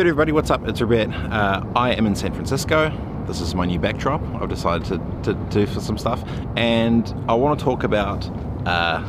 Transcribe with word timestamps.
Kia 0.00 0.08
everybody, 0.08 0.32
what's 0.32 0.50
up? 0.50 0.66
It's 0.66 0.80
Robert. 0.80 1.10
Uh, 1.30 1.62
I 1.76 1.92
am 1.92 2.06
in 2.06 2.14
San 2.14 2.32
Francisco. 2.32 2.90
This 3.26 3.42
is 3.42 3.54
my 3.54 3.66
new 3.66 3.78
backdrop 3.78 4.22
I've 4.40 4.48
decided 4.48 4.86
to, 4.86 5.34
to 5.34 5.34
do 5.50 5.66
for 5.66 5.80
some 5.80 5.98
stuff. 5.98 6.24
And 6.56 7.14
I 7.28 7.34
want 7.34 7.58
to 7.58 7.62
talk 7.62 7.84
about 7.84 8.26
uh, 8.66 9.04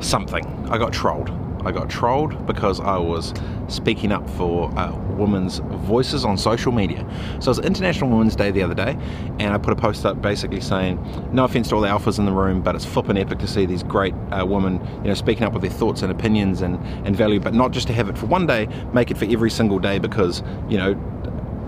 something. 0.00 0.46
I 0.70 0.78
got 0.78 0.94
trolled. 0.94 1.28
I 1.66 1.72
got 1.72 1.90
trolled 1.90 2.46
because 2.46 2.78
I 2.78 2.96
was 2.96 3.34
speaking 3.66 4.12
up 4.12 4.28
for 4.30 4.70
uh, 4.78 4.96
women's 5.16 5.58
voices 5.58 6.24
on 6.24 6.38
social 6.38 6.70
media. 6.70 7.04
So 7.40 7.50
it 7.50 7.56
was 7.56 7.58
International 7.58 8.08
Women's 8.08 8.36
Day 8.36 8.52
the 8.52 8.62
other 8.62 8.74
day, 8.74 8.96
and 9.40 9.52
I 9.52 9.58
put 9.58 9.72
a 9.72 9.76
post 9.76 10.06
up 10.06 10.22
basically 10.22 10.60
saying, 10.60 10.96
no 11.32 11.42
offense 11.42 11.68
to 11.70 11.74
all 11.74 11.80
the 11.80 11.88
alphas 11.88 12.20
in 12.20 12.24
the 12.24 12.32
room, 12.32 12.62
but 12.62 12.76
it's 12.76 12.84
flippin' 12.84 13.16
epic 13.16 13.40
to 13.40 13.48
see 13.48 13.66
these 13.66 13.82
great 13.82 14.14
uh, 14.30 14.46
women, 14.46 14.74
you 15.02 15.08
know, 15.08 15.14
speaking 15.14 15.42
up 15.42 15.52
with 15.52 15.62
their 15.62 15.70
thoughts 15.70 16.02
and 16.02 16.12
opinions 16.12 16.62
and, 16.62 16.76
and 17.04 17.16
value, 17.16 17.40
but 17.40 17.52
not 17.52 17.72
just 17.72 17.88
to 17.88 17.92
have 17.92 18.08
it 18.08 18.16
for 18.16 18.26
one 18.26 18.46
day, 18.46 18.68
make 18.92 19.10
it 19.10 19.18
for 19.18 19.24
every 19.24 19.50
single 19.50 19.80
day 19.80 19.98
because, 19.98 20.44
you 20.68 20.78
know, 20.78 20.94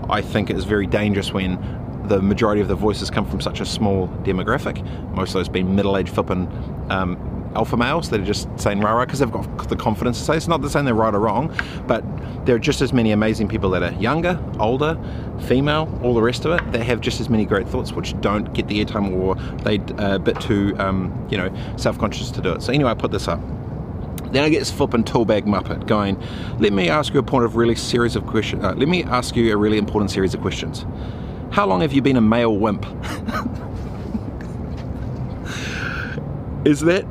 I 0.09 0.21
think 0.21 0.49
it 0.49 0.55
is 0.55 0.63
very 0.63 0.87
dangerous 0.87 1.33
when 1.33 1.59
the 2.07 2.21
majority 2.21 2.61
of 2.61 2.69
the 2.69 2.75
voices 2.75 3.11
come 3.11 3.29
from 3.29 3.41
such 3.41 3.59
a 3.59 3.65
small 3.65 4.07
demographic, 4.23 4.81
most 5.11 5.29
of 5.29 5.33
those 5.33 5.49
being 5.49 5.75
middle-aged 5.75 6.09
flippin' 6.09 6.47
um, 6.89 7.17
alpha 7.55 7.75
males 7.75 8.09
that 8.09 8.19
are 8.19 8.25
just 8.25 8.47
saying 8.59 8.79
rah 8.79 8.91
rah 8.91 9.05
because 9.05 9.19
they've 9.19 9.31
got 9.31 9.69
the 9.69 9.75
confidence 9.75 10.19
to 10.19 10.25
say 10.25 10.37
it's 10.37 10.47
not 10.47 10.61
the 10.61 10.69
saying 10.69 10.85
they're 10.85 10.93
right 10.93 11.15
or 11.15 11.19
wrong, 11.19 11.51
but 11.87 12.03
there 12.45 12.55
are 12.55 12.59
just 12.59 12.81
as 12.81 12.93
many 12.93 13.11
amazing 13.11 13.47
people 13.47 13.69
that 13.71 13.83
are 13.83 13.91
younger, 13.99 14.39
older, 14.59 14.97
female, 15.47 15.89
all 16.03 16.13
the 16.13 16.21
rest 16.21 16.45
of 16.45 16.51
it 16.51 16.71
that 16.71 16.83
have 16.83 17.01
just 17.01 17.19
as 17.19 17.29
many 17.29 17.45
great 17.45 17.67
thoughts 17.67 17.91
which 17.91 18.19
don't 18.21 18.53
get 18.53 18.67
the 18.67 18.83
airtime 18.83 19.15
or 19.15 19.35
they're 19.63 19.81
uh, 19.99 20.15
a 20.15 20.19
bit 20.19 20.39
too, 20.39 20.75
um, 20.79 21.27
you 21.29 21.37
know, 21.37 21.51
self-conscious 21.77 22.31
to 22.31 22.41
do 22.41 22.53
it. 22.53 22.61
So 22.61 22.73
anyway, 22.73 22.91
I 22.91 22.93
put 22.93 23.11
this 23.11 23.27
up. 23.27 23.39
Then 24.31 24.43
I 24.43 24.49
get 24.49 24.59
this 24.59 24.71
flipping 24.71 25.03
toolbag 25.03 25.45
muppet 25.45 25.87
going, 25.87 26.21
let 26.59 26.71
me 26.71 26.87
ask 26.87 27.13
you 27.13 27.19
a 27.19 27.23
point 27.23 27.45
of 27.45 27.55
really 27.55 27.75
series 27.75 28.15
of 28.15 28.27
questions. 28.27 28.63
Uh, 28.63 28.73
let 28.73 28.87
me 28.87 29.03
ask 29.03 29.35
you 29.35 29.51
a 29.51 29.57
really 29.57 29.79
important 29.79 30.11
series 30.11 30.35
of 30.35 30.41
questions. 30.41 30.85
How 31.51 31.65
long 31.65 31.81
have 31.81 31.93
you 31.93 32.03
been 32.03 32.15
a 32.15 32.21
male 32.21 32.55
wimp? 32.55 32.85
Is 36.65 36.81
that 36.81 37.05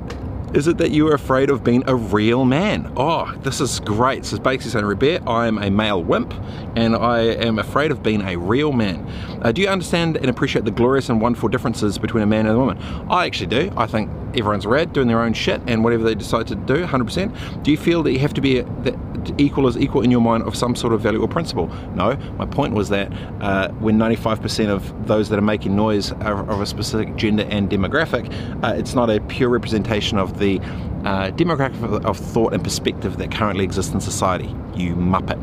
is 0.54 0.66
it 0.66 0.78
that 0.78 0.90
you 0.90 1.06
are 1.08 1.14
afraid 1.14 1.50
of 1.50 1.62
being 1.62 1.82
a 1.86 1.94
real 1.94 2.44
man? 2.44 2.90
Oh, 2.96 3.32
this 3.42 3.60
is 3.60 3.80
great. 3.80 4.24
So 4.24 4.38
basically 4.38 4.70
saying, 4.70 4.84
Robert, 4.84 5.22
I 5.26 5.46
am 5.46 5.58
a 5.58 5.70
male 5.70 6.02
wimp 6.02 6.32
and 6.76 6.96
I 6.96 7.20
am 7.20 7.58
afraid 7.58 7.90
of 7.90 8.02
being 8.02 8.22
a 8.22 8.36
real 8.36 8.72
man. 8.72 9.06
Uh, 9.42 9.52
do 9.52 9.60
you 9.60 9.68
understand 9.68 10.16
and 10.16 10.26
appreciate 10.26 10.64
the 10.64 10.70
glorious 10.70 11.08
and 11.08 11.20
wonderful 11.20 11.48
differences 11.48 11.98
between 11.98 12.22
a 12.22 12.26
man 12.26 12.46
and 12.46 12.56
a 12.56 12.58
woman? 12.58 12.78
I 13.10 13.26
actually 13.26 13.48
do. 13.48 13.70
I 13.76 13.86
think 13.86 14.10
everyone's 14.36 14.66
rad 14.66 14.92
doing 14.92 15.08
their 15.08 15.20
own 15.20 15.32
shit 15.32 15.60
and 15.66 15.82
whatever 15.84 16.04
they 16.04 16.14
decide 16.14 16.46
to 16.48 16.54
do, 16.54 16.84
100%. 16.86 17.62
Do 17.62 17.70
you 17.70 17.76
feel 17.76 18.02
that 18.02 18.12
you 18.12 18.18
have 18.18 18.34
to 18.34 18.40
be 18.40 18.60
that 18.60 18.94
equal 19.38 19.66
is 19.66 19.76
equal 19.76 20.02
in 20.02 20.10
your 20.10 20.20
mind 20.20 20.44
of 20.44 20.56
some 20.56 20.74
sort 20.74 20.92
of 20.92 21.00
value 21.00 21.20
or 21.20 21.28
principle? 21.28 21.66
No. 21.94 22.14
My 22.36 22.46
point 22.46 22.74
was 22.74 22.88
that 22.90 23.12
uh, 23.40 23.68
when 23.72 23.98
95% 23.98 24.68
of 24.68 25.06
those 25.06 25.28
that 25.28 25.38
are 25.38 25.42
making 25.42 25.74
noise 25.76 26.12
are 26.12 26.48
of 26.48 26.60
a 26.60 26.66
specific 26.66 27.16
gender 27.16 27.46
and 27.48 27.68
demographic, 27.68 28.32
uh, 28.64 28.74
it's 28.74 28.94
not 28.94 29.10
a 29.10 29.20
pure 29.22 29.48
representation 29.48 30.18
of 30.18 30.38
the 30.38 30.58
uh, 31.04 31.30
demographic 31.32 31.82
of, 31.82 32.04
of 32.04 32.16
thought 32.16 32.52
and 32.52 32.62
perspective 32.62 33.16
that 33.18 33.30
currently 33.30 33.64
exists 33.64 33.92
in 33.92 34.00
society. 34.00 34.54
You 34.74 34.94
muppet. 34.94 35.38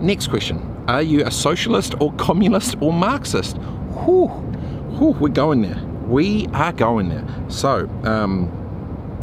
Next 0.00 0.28
question. 0.28 0.74
Are 0.88 1.02
you 1.02 1.24
a 1.24 1.30
socialist 1.30 1.94
or 2.00 2.12
communist 2.12 2.76
or 2.80 2.92
Marxist? 2.92 3.56
Whew, 4.04 4.28
whew, 4.98 5.16
we're 5.18 5.28
going 5.28 5.62
there. 5.62 5.80
We 6.06 6.46
are 6.48 6.72
going 6.72 7.08
there. 7.08 7.26
So, 7.48 7.88
um, 8.04 8.52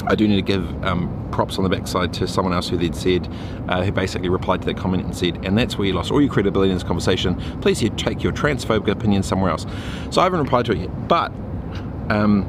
I 0.08 0.16
do 0.16 0.28
need 0.28 0.36
to 0.36 0.42
give 0.42 0.84
um, 0.84 1.30
props 1.32 1.58
on 1.58 1.64
the 1.64 1.70
backside 1.70 2.14
to 2.14 2.28
someone 2.28 2.54
else 2.54 2.70
who 2.70 2.78
then 2.78 2.94
said, 2.94 3.28
uh, 3.70 3.84
who 3.84 3.92
basically 3.92 4.30
replied 4.30 4.62
to 4.62 4.66
that 4.68 4.78
comment 4.78 5.04
and 5.04 5.16
said, 5.16 5.44
and 5.46 5.58
that's 5.58 5.78
where 5.78 5.88
you 5.88 5.94
lost 5.94 6.12
all 6.12 6.22
your 6.22 6.32
credibility 6.32 6.72
in 6.72 6.76
this 6.76 6.84
conversation. 6.84 7.36
Please 7.62 7.82
you 7.82 7.90
take 7.90 8.22
your 8.22 8.34
transphobic 8.34 8.90
opinion 8.90 9.24
somewhere 9.24 9.52
else. 9.52 9.66
So 10.12 10.22
I 10.22 10.26
haven't 10.26 10.42
replied 10.42 10.66
to 10.66 10.74
it 10.74 10.80
yet, 10.80 11.08
but 11.08 11.32
um, 12.10 12.44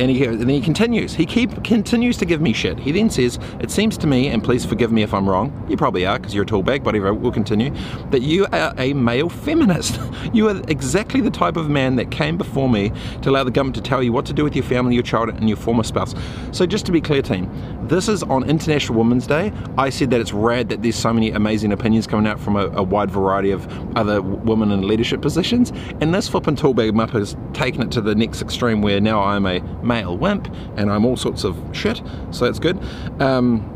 and, 0.00 0.10
he, 0.10 0.24
and 0.24 0.50
he 0.50 0.60
continues. 0.60 1.14
He 1.14 1.26
keep 1.26 1.62
continues 1.64 2.16
to 2.18 2.24
give 2.24 2.40
me 2.40 2.52
shit. 2.52 2.78
He 2.78 2.92
then 2.92 3.10
says, 3.10 3.38
"It 3.60 3.70
seems 3.70 3.96
to 3.98 4.06
me, 4.06 4.28
and 4.28 4.42
please 4.42 4.64
forgive 4.64 4.92
me 4.92 5.02
if 5.02 5.14
I'm 5.14 5.28
wrong. 5.28 5.52
You 5.68 5.76
probably 5.76 6.06
are 6.06 6.18
because 6.18 6.34
you're 6.34 6.44
a 6.44 6.46
tall 6.46 6.62
bag, 6.62 6.82
but 6.82 6.94
we'll 6.94 7.32
continue. 7.32 7.72
That 8.10 8.22
you 8.22 8.46
are 8.52 8.74
a 8.78 8.92
male 8.92 9.28
feminist. 9.28 10.00
You 10.32 10.48
are 10.48 10.60
exactly 10.68 11.20
the 11.20 11.30
type 11.30 11.56
of 11.56 11.68
man 11.68 11.94
that 11.96 12.10
came 12.10 12.36
before 12.36 12.68
me 12.68 12.90
to 13.22 13.30
allow 13.30 13.44
the 13.44 13.50
government 13.52 13.76
to 13.76 13.82
tell 13.82 14.02
you 14.02 14.12
what 14.12 14.24
to 14.26 14.32
do 14.32 14.42
with 14.42 14.56
your 14.56 14.64
family, 14.64 14.94
your 14.94 15.02
child, 15.02 15.28
and 15.28 15.48
your 15.48 15.56
former 15.56 15.84
spouse. 15.84 16.14
So 16.50 16.66
just 16.66 16.86
to 16.86 16.92
be 16.92 17.00
clear, 17.00 17.22
team, 17.22 17.48
this 17.88 18.08
is 18.08 18.22
on 18.24 18.42
International 18.48 18.98
Women's 18.98 19.26
Day. 19.26 19.52
I 19.76 19.90
said 19.90 20.10
that 20.10 20.20
it's 20.20 20.32
rad 20.32 20.70
that 20.70 20.82
there's 20.82 20.96
so 20.96 21.12
many 21.12 21.30
amazing 21.30 21.72
opinions 21.72 22.06
coming 22.06 22.26
out 22.26 22.40
from 22.40 22.56
a, 22.56 22.66
a 22.68 22.82
wide 22.82 23.10
variety 23.10 23.50
of 23.50 23.68
other 23.96 24.22
women 24.22 24.72
in 24.72 24.88
leadership 24.88 25.20
positions, 25.20 25.72
and 26.00 26.14
this 26.14 26.28
flipping 26.28 26.56
tall 26.56 26.74
bag 26.74 26.94
mup 26.94 27.10
has 27.10 27.36
taken 27.52 27.82
it 27.82 27.90
to 27.92 28.00
the 28.00 28.14
next 28.14 28.42
extreme 28.42 28.82
where 28.82 29.00
now 29.00 29.22
I'm 29.22 29.46
a 29.46 29.60
male 29.84 30.16
wimp 30.16 30.48
and 30.76 30.90
I'm 30.90 31.04
all 31.04 31.16
sorts 31.16 31.44
of 31.44 31.56
shit, 31.72 32.02
so 32.30 32.46
that's 32.46 32.58
good. 32.58 32.78
Um, 33.20 33.70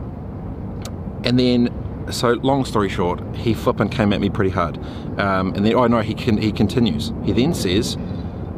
and 1.24 1.38
then, 1.38 1.74
so 2.10 2.32
long 2.32 2.64
story 2.64 2.88
short, 2.88 3.20
he 3.36 3.54
flipping 3.54 3.88
came 3.88 4.12
at 4.12 4.20
me 4.20 4.30
pretty 4.30 4.50
hard. 4.50 4.78
Um, 5.18 5.54
and 5.54 5.64
then, 5.64 5.74
oh 5.74 5.86
no, 5.86 6.00
he, 6.00 6.14
can, 6.14 6.38
he 6.38 6.52
continues. 6.52 7.12
He 7.24 7.32
then 7.32 7.52
says, 7.54 7.96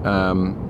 um, 0.05 0.67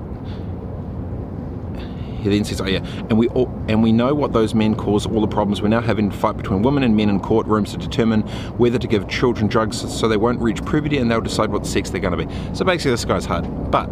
he 2.21 2.29
then 2.29 2.45
says, 2.45 2.61
"Oh 2.61 2.67
yeah, 2.67 2.85
and 3.09 3.17
we 3.17 3.27
all, 3.29 3.47
and 3.67 3.81
we 3.81 3.91
know 3.91 4.13
what 4.13 4.31
those 4.31 4.53
men 4.53 4.75
cause 4.75 5.05
all 5.05 5.21
the 5.21 5.27
problems. 5.27 5.61
We're 5.61 5.69
now 5.69 5.81
having 5.81 6.11
to 6.11 6.15
fight 6.15 6.37
between 6.37 6.61
women 6.61 6.83
and 6.83 6.95
men 6.95 7.09
in 7.09 7.19
courtrooms 7.19 7.71
to 7.71 7.77
determine 7.77 8.21
whether 8.57 8.77
to 8.77 8.87
give 8.87 9.07
children 9.07 9.47
drugs 9.47 9.77
so 9.91 10.07
they 10.07 10.17
won't 10.17 10.39
reach 10.39 10.63
puberty 10.65 10.99
and 10.99 11.09
they'll 11.09 11.21
decide 11.21 11.51
what 11.51 11.65
sex 11.65 11.89
they're 11.89 11.99
going 11.99 12.17
to 12.17 12.25
be. 12.25 12.33
So 12.53 12.63
basically, 12.63 12.91
this 12.91 13.05
guy's 13.05 13.25
hard. 13.25 13.71
But 13.71 13.87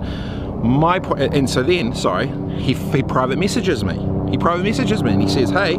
my 0.63 0.99
point, 0.99 1.33
and 1.33 1.49
so 1.49 1.63
then, 1.63 1.93
sorry, 1.93 2.27
he, 2.57 2.73
he 2.73 3.03
private 3.03 3.37
messages 3.37 3.83
me. 3.83 3.95
He 4.29 4.37
private 4.37 4.63
messages 4.63 5.03
me 5.03 5.11
and 5.11 5.21
he 5.21 5.27
says, 5.27 5.49
hey, 5.49 5.75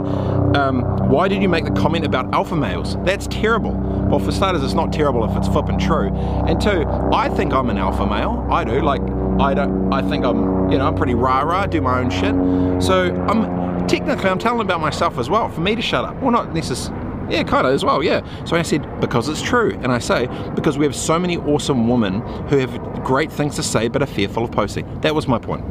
um, 0.56 0.82
why 1.08 1.28
did 1.28 1.40
you 1.40 1.48
make 1.48 1.64
the 1.64 1.70
comment 1.70 2.04
about 2.04 2.34
alpha 2.34 2.56
males? 2.56 2.96
That's 3.04 3.28
terrible. 3.28 3.72
Well, 3.72 4.18
for 4.18 4.32
starters, 4.32 4.64
it's 4.64 4.74
not 4.74 4.92
terrible 4.92 5.24
if 5.24 5.36
it's 5.36 5.46
flipping 5.46 5.78
true. 5.78 6.08
And 6.12 6.60
two, 6.60 6.84
I 7.12 7.28
think 7.28 7.52
I'm 7.52 7.70
an 7.70 7.78
alpha 7.78 8.04
male. 8.06 8.44
I 8.50 8.64
do. 8.64 8.80
Like, 8.80 9.02
I 9.40 9.54
don't. 9.54 9.92
I 9.92 10.02
think 10.02 10.24
I'm, 10.24 10.68
you 10.70 10.78
know, 10.78 10.86
I'm 10.86 10.96
pretty 10.96 11.14
rah 11.14 11.42
rah. 11.42 11.66
Do 11.66 11.80
my 11.80 12.00
own 12.00 12.10
shit. 12.10 12.34
So 12.82 13.14
I'm 13.28 13.86
technically 13.86 14.28
I'm 14.28 14.38
telling 14.38 14.60
about 14.60 14.80
myself 14.80 15.18
as 15.18 15.30
well. 15.30 15.48
For 15.48 15.60
me 15.60 15.76
to 15.76 15.82
shut 15.82 16.04
up. 16.04 16.20
Well, 16.20 16.32
not 16.32 16.52
necessarily 16.52 16.99
yeah, 17.30 17.42
kind 17.44 17.66
of 17.66 17.72
as 17.72 17.84
well, 17.84 18.02
yeah. 18.02 18.44
So 18.44 18.56
I 18.56 18.62
said, 18.62 19.00
because 19.00 19.28
it's 19.28 19.42
true. 19.42 19.78
And 19.82 19.92
I 19.92 19.98
say, 19.98 20.26
because 20.54 20.76
we 20.76 20.84
have 20.84 20.96
so 20.96 21.18
many 21.18 21.36
awesome 21.38 21.88
women 21.88 22.20
who 22.48 22.58
have 22.58 23.04
great 23.04 23.30
things 23.30 23.56
to 23.56 23.62
say 23.62 23.88
but 23.88 24.02
are 24.02 24.06
fearful 24.06 24.44
of 24.44 24.52
posting. 24.52 25.00
That 25.00 25.14
was 25.14 25.26
my 25.28 25.38
point. 25.38 25.64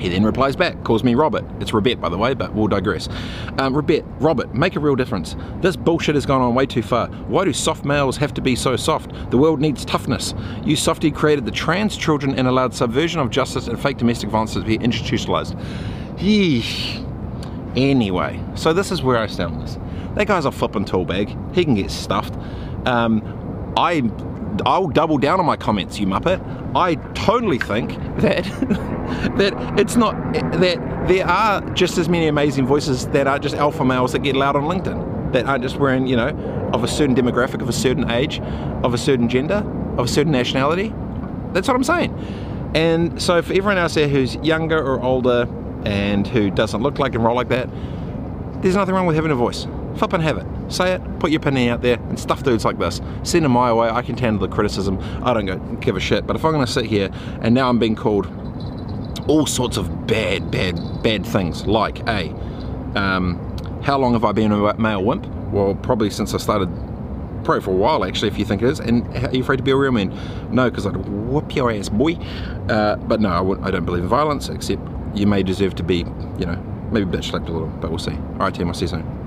He 0.00 0.08
then 0.08 0.24
replies 0.24 0.54
back, 0.54 0.84
calls 0.84 1.02
me 1.02 1.14
Robert. 1.14 1.44
It's 1.60 1.72
Robert, 1.72 2.00
by 2.00 2.08
the 2.08 2.18
way, 2.18 2.34
but 2.34 2.54
we'll 2.54 2.68
digress. 2.68 3.08
Um, 3.58 3.74
Robert, 3.74 4.04
Robert, 4.20 4.54
make 4.54 4.76
a 4.76 4.80
real 4.80 4.94
difference. 4.94 5.34
This 5.60 5.76
bullshit 5.76 6.14
has 6.14 6.24
gone 6.24 6.40
on 6.40 6.54
way 6.54 6.66
too 6.66 6.82
far. 6.82 7.08
Why 7.26 7.44
do 7.44 7.52
soft 7.52 7.84
males 7.84 8.16
have 8.18 8.32
to 8.34 8.40
be 8.40 8.54
so 8.54 8.76
soft? 8.76 9.12
The 9.30 9.38
world 9.38 9.60
needs 9.60 9.84
toughness. 9.84 10.34
You 10.64 10.76
softy 10.76 11.10
created 11.10 11.46
the 11.46 11.50
trans 11.50 11.96
children 11.96 12.38
and 12.38 12.46
allowed 12.46 12.74
subversion 12.74 13.20
of 13.20 13.30
justice 13.30 13.66
and 13.66 13.80
fake 13.80 13.98
domestic 13.98 14.30
violence 14.30 14.54
to 14.54 14.60
be 14.60 14.76
institutionalized. 14.76 15.56
Yeesh. 16.16 17.04
Anyway, 17.76 18.40
so 18.54 18.72
this 18.72 18.90
is 18.90 19.02
where 19.02 19.18
I 19.18 19.26
stand 19.26 19.54
on 19.54 19.60
this. 19.60 19.78
That 20.18 20.26
guy's 20.26 20.46
a 20.46 20.50
flipping 20.50 20.84
tool 20.84 21.04
bag. 21.04 21.28
He 21.54 21.64
can 21.64 21.76
get 21.76 21.92
stuffed. 21.92 22.34
Um, 22.86 23.22
I, 23.76 24.02
I'll 24.66 24.88
double 24.88 25.16
down 25.16 25.38
on 25.38 25.46
my 25.46 25.56
comments, 25.56 26.00
you 26.00 26.08
muppet. 26.08 26.42
I 26.74 26.96
totally 27.14 27.58
think 27.58 27.92
that 28.18 28.42
that 29.38 29.78
it's 29.78 29.94
not 29.94 30.16
that 30.32 31.06
there 31.06 31.24
are 31.24 31.60
just 31.70 31.98
as 31.98 32.08
many 32.08 32.26
amazing 32.26 32.66
voices 32.66 33.06
that 33.08 33.28
are 33.28 33.38
just 33.38 33.54
alpha 33.54 33.84
males 33.84 34.10
that 34.10 34.24
get 34.24 34.34
loud 34.34 34.56
on 34.56 34.64
LinkedIn 34.64 35.32
that 35.34 35.46
aren't 35.46 35.62
just 35.62 35.76
wearing, 35.76 36.08
you 36.08 36.16
know, 36.16 36.30
of 36.72 36.82
a 36.82 36.88
certain 36.88 37.14
demographic, 37.14 37.62
of 37.62 37.68
a 37.68 37.72
certain 37.72 38.10
age, 38.10 38.40
of 38.82 38.94
a 38.94 38.98
certain 38.98 39.28
gender, 39.28 39.64
of 39.98 40.06
a 40.06 40.08
certain 40.08 40.32
nationality. 40.32 40.92
That's 41.52 41.68
what 41.68 41.76
I'm 41.76 41.84
saying. 41.84 42.12
And 42.74 43.22
so 43.22 43.40
for 43.40 43.52
everyone 43.52 43.78
else 43.78 43.94
there 43.94 44.08
who's 44.08 44.34
younger 44.36 44.84
or 44.84 45.00
older 45.00 45.48
and 45.84 46.26
who 46.26 46.50
doesn't 46.50 46.82
look 46.82 46.98
like 46.98 47.14
and 47.14 47.22
roll 47.22 47.36
like 47.36 47.50
that, 47.50 47.68
there's 48.62 48.74
nothing 48.74 48.96
wrong 48.96 49.06
with 49.06 49.14
having 49.14 49.30
a 49.30 49.36
voice. 49.36 49.68
Flip 49.98 50.12
and 50.12 50.22
have 50.22 50.38
it. 50.38 50.46
Say 50.68 50.92
it, 50.92 51.18
put 51.18 51.32
your 51.32 51.40
penny 51.40 51.68
out 51.68 51.82
there, 51.82 51.98
and 52.08 52.18
stuff 52.18 52.44
dudes 52.44 52.64
like 52.64 52.78
this. 52.78 53.00
Send 53.24 53.44
them 53.44 53.52
my 53.52 53.72
way, 53.72 53.90
I 53.90 54.02
can 54.02 54.16
handle 54.16 54.46
the 54.46 54.54
criticism. 54.54 54.98
I 55.24 55.34
don't 55.34 55.46
go, 55.46 55.58
give 55.80 55.96
a 55.96 56.00
shit. 56.00 56.24
But 56.24 56.36
if 56.36 56.44
I'm 56.44 56.52
gonna 56.52 56.68
sit 56.68 56.84
here 56.84 57.10
and 57.42 57.52
now 57.52 57.68
I'm 57.68 57.80
being 57.80 57.96
called 57.96 58.28
all 59.26 59.44
sorts 59.44 59.76
of 59.76 60.06
bad, 60.06 60.52
bad, 60.52 60.78
bad 61.02 61.26
things, 61.26 61.66
like 61.66 61.98
a, 62.08 62.30
um, 62.94 63.44
how 63.82 63.98
long 63.98 64.12
have 64.12 64.24
I 64.24 64.30
been 64.30 64.52
a 64.52 64.78
male 64.78 65.04
wimp? 65.04 65.26
Well, 65.52 65.74
probably 65.74 66.10
since 66.10 66.32
I 66.32 66.38
started 66.38 66.68
probably 67.44 67.62
for 67.62 67.70
a 67.70 67.74
while 67.74 68.04
actually 68.04 68.28
if 68.28 68.38
you 68.38 68.44
think 68.44 68.62
it 68.62 68.68
is 68.68 68.78
and 68.80 69.06
are 69.24 69.32
you 69.32 69.40
afraid 69.40 69.56
to 69.56 69.62
be 69.62 69.70
a 69.70 69.76
real 69.76 69.92
man 69.92 70.12
no 70.50 70.68
because 70.68 70.86
I'd 70.86 70.96
whoop 70.96 71.54
your 71.54 71.70
ass 71.70 71.88
boy 71.88 72.14
uh, 72.68 72.96
but 72.96 73.20
no 73.20 73.30
I, 73.30 73.68
I, 73.68 73.70
don't 73.70 73.86
believe 73.86 74.02
in 74.02 74.08
violence 74.08 74.48
except 74.48 74.82
you 75.14 75.26
may 75.26 75.44
deserve 75.44 75.74
to 75.76 75.82
be 75.82 75.98
you 76.38 76.44
know 76.44 76.56
maybe 76.90 77.06
bitch 77.06 77.30
slapped 77.30 77.48
a 77.48 77.52
little 77.52 77.68
but 77.68 77.90
we'll 77.90 78.00
see 78.00 78.10
alright 78.10 78.54
team 78.54 78.66
I'll 78.66 78.74
see 78.74 78.86
you 78.86 78.88
soon 78.88 79.17